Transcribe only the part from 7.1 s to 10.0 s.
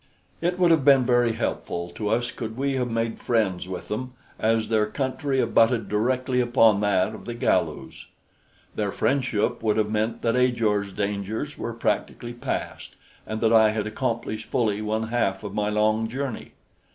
of the Galus. Their friendship would have